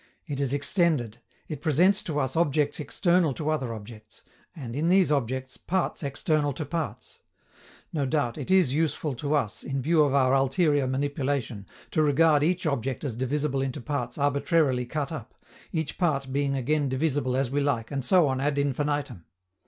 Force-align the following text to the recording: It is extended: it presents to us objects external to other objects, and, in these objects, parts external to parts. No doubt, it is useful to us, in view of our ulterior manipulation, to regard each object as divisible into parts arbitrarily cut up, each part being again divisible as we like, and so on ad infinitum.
It 0.25 0.39
is 0.39 0.51
extended: 0.51 1.19
it 1.47 1.61
presents 1.61 2.01
to 2.05 2.19
us 2.19 2.35
objects 2.35 2.79
external 2.79 3.35
to 3.35 3.51
other 3.51 3.71
objects, 3.71 4.23
and, 4.55 4.75
in 4.75 4.87
these 4.87 5.11
objects, 5.11 5.57
parts 5.57 6.01
external 6.01 6.53
to 6.53 6.65
parts. 6.65 7.21
No 7.93 8.07
doubt, 8.07 8.35
it 8.35 8.49
is 8.49 8.73
useful 8.73 9.13
to 9.17 9.35
us, 9.35 9.61
in 9.61 9.79
view 9.79 10.01
of 10.01 10.15
our 10.15 10.33
ulterior 10.33 10.87
manipulation, 10.87 11.67
to 11.91 12.01
regard 12.01 12.41
each 12.41 12.65
object 12.65 13.03
as 13.03 13.15
divisible 13.15 13.61
into 13.61 13.79
parts 13.79 14.17
arbitrarily 14.17 14.87
cut 14.87 15.11
up, 15.11 15.35
each 15.71 15.99
part 15.99 16.33
being 16.33 16.55
again 16.55 16.89
divisible 16.89 17.37
as 17.37 17.51
we 17.51 17.61
like, 17.61 17.91
and 17.91 18.03
so 18.03 18.27
on 18.27 18.41
ad 18.41 18.57
infinitum. 18.57 19.25